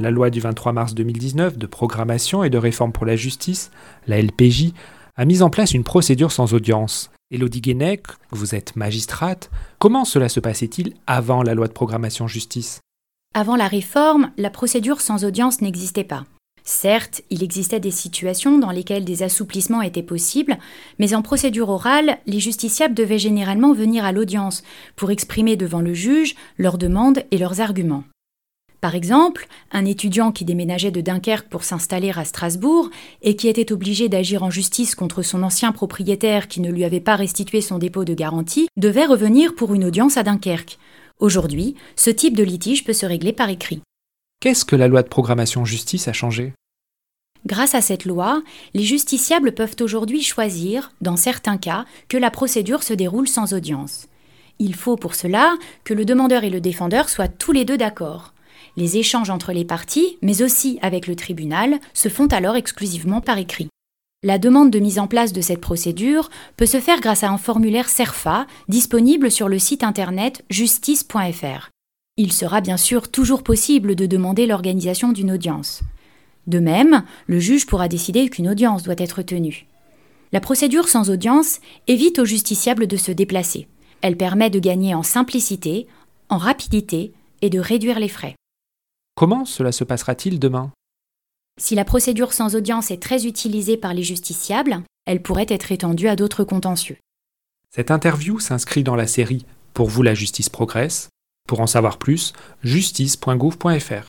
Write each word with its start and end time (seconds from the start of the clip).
La 0.00 0.10
loi 0.10 0.30
du 0.30 0.40
23 0.40 0.72
mars 0.72 0.94
2019 0.94 1.56
de 1.56 1.66
programmation 1.66 2.42
et 2.42 2.50
de 2.50 2.58
réforme 2.58 2.90
pour 2.90 3.06
la 3.06 3.14
justice, 3.14 3.70
la 4.08 4.20
LPJ, 4.20 4.72
a 5.16 5.24
mis 5.24 5.40
en 5.40 5.50
place 5.50 5.72
une 5.72 5.84
procédure 5.84 6.32
sans 6.32 6.52
audience. 6.52 7.12
Elodie 7.30 7.60
Guénec, 7.60 8.06
vous 8.32 8.56
êtes 8.56 8.74
magistrate, 8.74 9.50
comment 9.78 10.04
cela 10.04 10.28
se 10.28 10.40
passait-il 10.40 10.94
avant 11.06 11.44
la 11.44 11.54
loi 11.54 11.68
de 11.68 11.72
programmation 11.72 12.26
justice? 12.26 12.80
Avant 13.34 13.54
la 13.54 13.68
réforme, 13.68 14.32
la 14.36 14.50
procédure 14.50 15.00
sans 15.00 15.24
audience 15.24 15.60
n'existait 15.60 16.04
pas. 16.04 16.24
Certes, 16.64 17.22
il 17.30 17.44
existait 17.44 17.78
des 17.78 17.90
situations 17.92 18.58
dans 18.58 18.70
lesquelles 18.70 19.04
des 19.04 19.22
assouplissements 19.22 19.82
étaient 19.82 20.02
possibles, 20.02 20.58
mais 20.98 21.14
en 21.14 21.22
procédure 21.22 21.68
orale, 21.68 22.18
les 22.26 22.40
justiciables 22.40 22.94
devaient 22.94 23.18
généralement 23.18 23.74
venir 23.74 24.04
à 24.04 24.12
l'audience 24.12 24.64
pour 24.96 25.12
exprimer 25.12 25.56
devant 25.56 25.82
le 25.82 25.94
juge 25.94 26.34
leurs 26.58 26.78
demandes 26.78 27.22
et 27.30 27.38
leurs 27.38 27.60
arguments. 27.60 28.04
Par 28.84 28.94
exemple, 28.94 29.46
un 29.72 29.86
étudiant 29.86 30.30
qui 30.30 30.44
déménageait 30.44 30.90
de 30.90 31.00
Dunkerque 31.00 31.48
pour 31.48 31.64
s'installer 31.64 32.12
à 32.14 32.26
Strasbourg 32.26 32.90
et 33.22 33.34
qui 33.34 33.48
était 33.48 33.72
obligé 33.72 34.10
d'agir 34.10 34.42
en 34.42 34.50
justice 34.50 34.94
contre 34.94 35.22
son 35.22 35.42
ancien 35.42 35.72
propriétaire 35.72 36.48
qui 36.48 36.60
ne 36.60 36.70
lui 36.70 36.84
avait 36.84 37.00
pas 37.00 37.16
restitué 37.16 37.62
son 37.62 37.78
dépôt 37.78 38.04
de 38.04 38.12
garantie 38.12 38.68
devait 38.76 39.06
revenir 39.06 39.54
pour 39.54 39.72
une 39.72 39.86
audience 39.86 40.18
à 40.18 40.22
Dunkerque. 40.22 40.78
Aujourd'hui, 41.18 41.76
ce 41.96 42.10
type 42.10 42.36
de 42.36 42.42
litige 42.42 42.84
peut 42.84 42.92
se 42.92 43.06
régler 43.06 43.32
par 43.32 43.48
écrit. 43.48 43.80
Qu'est-ce 44.40 44.66
que 44.66 44.76
la 44.76 44.86
loi 44.86 45.02
de 45.02 45.08
programmation 45.08 45.64
justice 45.64 46.06
a 46.06 46.12
changé? 46.12 46.52
Grâce 47.46 47.74
à 47.74 47.80
cette 47.80 48.04
loi, 48.04 48.42
les 48.74 48.84
justiciables 48.84 49.52
peuvent 49.52 49.76
aujourd'hui 49.80 50.22
choisir, 50.22 50.92
dans 51.00 51.16
certains 51.16 51.56
cas, 51.56 51.86
que 52.10 52.18
la 52.18 52.30
procédure 52.30 52.82
se 52.82 52.92
déroule 52.92 53.28
sans 53.28 53.54
audience. 53.54 54.08
Il 54.58 54.74
faut 54.74 54.96
pour 54.96 55.14
cela 55.14 55.56
que 55.84 55.94
le 55.94 56.04
demandeur 56.04 56.44
et 56.44 56.50
le 56.50 56.60
défendeur 56.60 57.08
soient 57.08 57.28
tous 57.28 57.52
les 57.52 57.64
deux 57.64 57.78
d'accord. 57.78 58.33
Les 58.76 58.96
échanges 58.96 59.30
entre 59.30 59.52
les 59.52 59.64
parties, 59.64 60.18
mais 60.20 60.42
aussi 60.42 60.78
avec 60.82 61.06
le 61.06 61.16
tribunal, 61.16 61.78
se 61.92 62.08
font 62.08 62.26
alors 62.26 62.56
exclusivement 62.56 63.20
par 63.20 63.38
écrit. 63.38 63.68
La 64.24 64.38
demande 64.38 64.70
de 64.70 64.78
mise 64.78 64.98
en 64.98 65.06
place 65.06 65.32
de 65.32 65.42
cette 65.42 65.60
procédure 65.60 66.30
peut 66.56 66.66
se 66.66 66.80
faire 66.80 67.00
grâce 67.00 67.24
à 67.24 67.30
un 67.30 67.36
formulaire 67.36 67.88
CERFA 67.88 68.46
disponible 68.68 69.30
sur 69.30 69.48
le 69.48 69.58
site 69.58 69.84
internet 69.84 70.44
justice.fr. 70.48 71.68
Il 72.16 72.32
sera 72.32 72.60
bien 72.60 72.78
sûr 72.78 73.10
toujours 73.10 73.42
possible 73.42 73.94
de 73.94 74.06
demander 74.06 74.46
l'organisation 74.46 75.12
d'une 75.12 75.32
audience. 75.32 75.82
De 76.46 76.58
même, 76.58 77.04
le 77.26 77.38
juge 77.38 77.66
pourra 77.66 77.88
décider 77.88 78.28
qu'une 78.28 78.48
audience 78.48 78.82
doit 78.82 78.94
être 78.98 79.22
tenue. 79.22 79.66
La 80.32 80.40
procédure 80.40 80.88
sans 80.88 81.10
audience 81.10 81.60
évite 81.86 82.18
au 82.18 82.24
justiciable 82.24 82.86
de 82.86 82.96
se 82.96 83.12
déplacer. 83.12 83.68
Elle 84.00 84.16
permet 84.16 84.50
de 84.50 84.58
gagner 84.58 84.94
en 84.94 85.02
simplicité, 85.02 85.86
en 86.28 86.38
rapidité 86.38 87.12
et 87.42 87.50
de 87.50 87.60
réduire 87.60 87.98
les 87.98 88.08
frais. 88.08 88.34
Comment 89.14 89.44
cela 89.44 89.72
se 89.72 89.84
passera-t-il 89.84 90.38
demain? 90.38 90.72
Si 91.60 91.74
la 91.74 91.84
procédure 91.84 92.32
sans 92.32 92.56
audience 92.56 92.90
est 92.90 93.02
très 93.02 93.26
utilisée 93.26 93.76
par 93.76 93.94
les 93.94 94.02
justiciables, 94.02 94.82
elle 95.06 95.22
pourrait 95.22 95.46
être 95.48 95.70
étendue 95.70 96.08
à 96.08 96.16
d'autres 96.16 96.44
contentieux. 96.44 96.96
Cette 97.70 97.90
interview 97.90 98.40
s'inscrit 98.40 98.82
dans 98.82 98.96
la 98.96 99.06
série 99.06 99.46
Pour 99.72 99.88
vous 99.88 100.02
la 100.02 100.14
justice 100.14 100.48
progresse 100.48 101.08
pour 101.46 101.60
en 101.60 101.66
savoir 101.66 101.98
plus, 101.98 102.32
justice.gouv.fr. 102.62 104.06